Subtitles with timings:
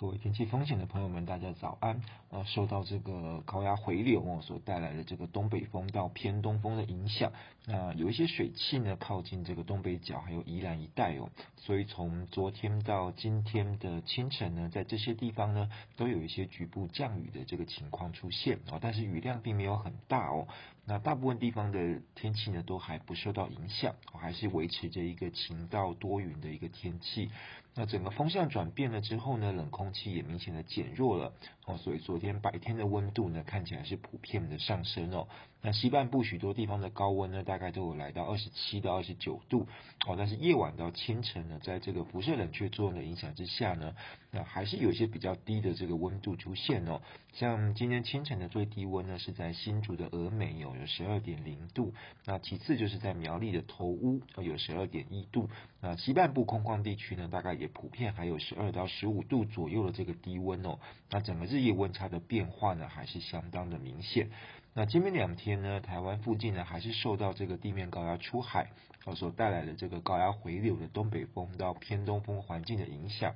[0.00, 2.00] 各位天气风险的朋友们，大家早安。
[2.30, 7.30] 呃，受到这个高压回流哦所带来的这个东北风到偏东风的影响，
[7.66, 20.46] 那有一些水汽呢靠近这个东北角还有宜兰一带哦，所以从昨天到今天的清晨呢，在这些地方呢都有一些局部降雨的这个情况出现啊，但是雨量并没有很大哦。
[20.86, 27.28] 那大部分地方的天气呢都还不受到影响，还是维持着一个晴到多云的一个天气。
[27.80, 31.32] 那整个风向转变了之后呢，冷空气也明显的减弱了
[31.64, 35.26] 哦，所以昨天白天的温度呢看起来是普遍的上升哦。
[35.62, 39.66] 那西半部许多地方的高温呢，大概都有来到二十七到二十九度
[40.06, 43.94] 哦，但是夜晚到清晨呢，在这个辐射冷却作用的影响之下呢，
[44.30, 47.02] 那还是有一些比较低的这个温度出现哦。
[47.34, 51.92] 像今天清晨的最低温呢，是在新竹的峨眉有有十二点零度，
[52.24, 60.78] 那其次就是在苗栗的头屋有十二点一度，那西半部空旷地区呢，大概也普遍还有十二到十五度左右的这个低温哦。
[61.10, 64.30] 那整个日夜温差的变化呢，还是相当的明显。
[64.72, 68.70] 那今明两天呢，台湾附近呢，还是受到这个地面高压出海
[69.16, 73.34] 所带来的这个高压回流的东北风到偏东风环境的影响。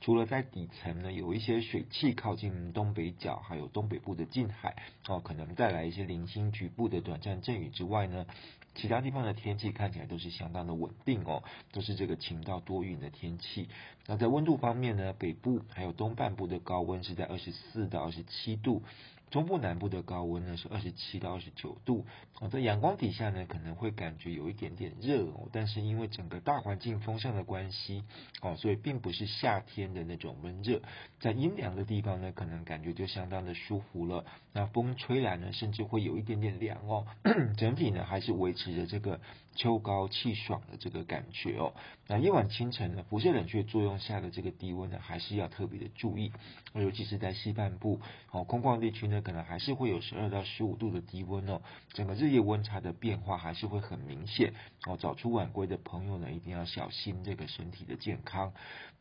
[0.00, 4.74] 除了在底层呢，有一些水汽靠近东北角，还有东北部的近海
[5.06, 8.26] 哦，可能带来一些零星局部的短暂阵雨之外呢，
[8.74, 13.68] 其他地方的天气看起来都是相当的稳定哦，都是这个晴到多云的天气。
[14.06, 18.82] 那在温度方面呢，北部还有东半部的高温是在二十四到二十七度。
[19.30, 22.04] 中部南部的高温呢是二十七到二十九度，
[22.40, 28.02] 哦，在阳光底下呢可能会感觉有一点点热哦，但是因为整个大环境风向的关系
[28.42, 30.82] 哦，所以并不是夏天的那种闷热，
[31.20, 34.24] 在阴凉的地方呢可能感觉就相当的舒服了。
[34.52, 37.06] 那风吹来呢，甚至会有一点点凉哦，
[37.56, 39.20] 整体呢还是维持着这个
[39.54, 41.72] 秋高气爽的这个感觉哦。
[42.08, 46.32] 那夜晚清晨呢，辐射冷却作用下的这个低温呢，还是要特别的注意，
[46.74, 48.00] 尤其是在西半部
[48.32, 49.19] 哦，空旷地区呢。
[49.20, 51.60] 可能还是会有十二到十五度的低温哦，
[51.92, 54.54] 整个日夜温差的变化还是会很明显
[54.86, 54.96] 哦。
[54.96, 58.52] 早出晚归的朋友呢，一定要小心这个身体的健康。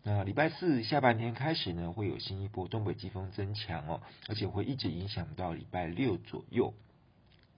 [0.04, 6.74] 那礼拜四下半天开始呢，会有新一波东北季风增强哦，而且会一直影响到礼拜六左右。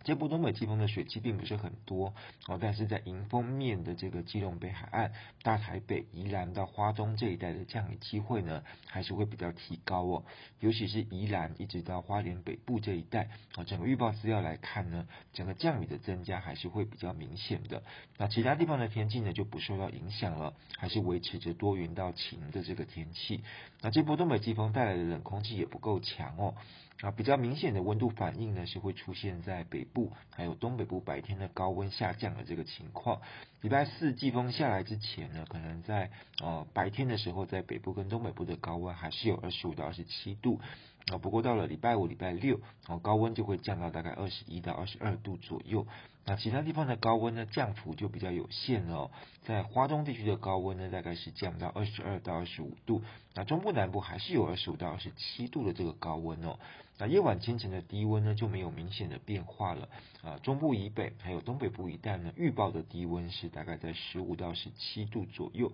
[0.04, 2.14] 这波东北季风的水汽并不是很多
[2.48, 5.12] 哦，但是在迎风面的这个基隆北海岸、
[5.44, 10.24] 大台北、宜兰到花东这一带的降雨机会呢，还是会比较提高哦。
[10.60, 17.84] 尤其是宜兰一直到花莲北部这一带啊，整个预报资料来看呢，整个降雨的增加还是会比较明显的。
[18.18, 23.44] 那其他地方的天气呢，就不受到影响了，还是维持着多云到晴的这个天气。
[23.82, 26.56] 那这波东北季风带来的冷空气也不够强哦，
[27.02, 33.22] 啊，比较明显的温度反应呢，是会出现在北部还有东北部白天的高温下降的这个情况，
[33.62, 40.60] 礼拜四季风下来之前呢，可能在呃白天的时候，在北部跟东北部的高温还是有二十五到二十七度
[41.08, 45.88] 啊，不过到了礼拜五、礼拜六，哦高温就会降到大概二十一到二十二度左右。
[46.24, 53.02] 那其他地方的高温呢，降幅就比较有限了哦，在花东地区的高温呢，大概是降到二十二到二十五度，
[53.34, 56.60] 那中部南部还是有二十五到二十七度的这个高温哦。
[57.00, 59.90] 那夜晚清晨的低温呢，就没有明显的变化了
[60.22, 65.72] 啊，中部以北还有东北部一带呢，预报的低温是大概在十五到十七度左右。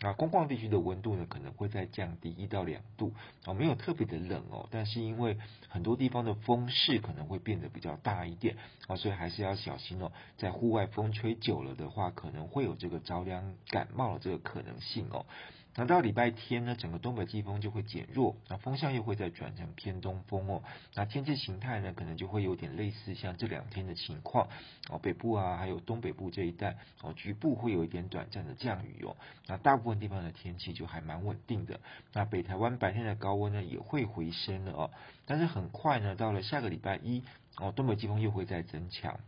[0.00, 3.12] 那空旷地区的温度呢，可能会再降低一到两度。
[3.44, 5.36] 啊，没有特别的冷哦，但是因为
[5.68, 8.56] 很多地方的风势可能会变得比较大一点。
[8.86, 15.26] 啊，所以还是要小心哦，在户外风吹久了的话，可能会有这个着凉感冒的这个可能性哦。
[15.78, 20.60] 那到礼拜天呢，整个东北季风就会减弱，那风向又会再转成偏东风哦。
[20.96, 24.48] 那天气形态呢，可能就会有点类似像这两天的情况
[24.90, 29.16] 哦，北部啊，还有东北部这一带哦，局部会有一点短暂的降雨哦。
[29.46, 31.78] 那大部分地方的天气就还蛮稳定的。
[32.12, 34.90] 那北台湾白天的高温呢，也会回升了哦。
[35.26, 37.22] 但是很快呢，到了下个礼拜一
[37.56, 39.20] 哦，东北季风又会再增强。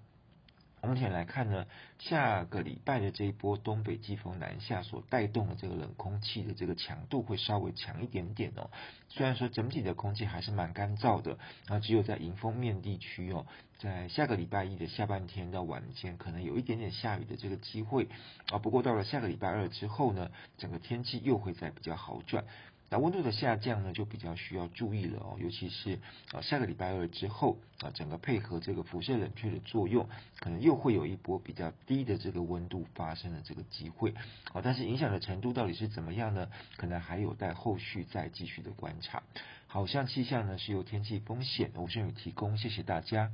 [0.82, 1.66] 我们目前来看呢，
[1.98, 8.70] 下个礼拜的这一波东北季风南下所带动的这个冷空气的这个强度会稍微强一点点哦。
[9.08, 11.38] 虽然说整体的空气还是蛮干燥的，
[11.68, 13.44] 那只有在迎风面地区哦，
[13.78, 18.08] 在下个礼拜一的下半天到晚间可能有一点点下雨的这个机会
[18.50, 18.58] 啊。
[18.58, 22.46] 不过到了下个礼拜二之后呢，整个天气又会再比较好转。
[22.92, 26.00] 那温度的下降呢，就比较需要注意了哦，尤其是
[26.32, 30.08] 啊下个礼拜二之后啊，整个配合这个辐射冷却的作用，
[30.40, 34.12] 可能又会有一波比较低的这个温度发生的这个机会
[34.52, 36.50] 啊，但是影响的程度到底是怎么样呢？
[36.76, 39.22] 可能还有待后续再继续的观察。
[39.68, 43.30] 好，像气象呢是由天气风险吴胜宇提供，谢谢大家。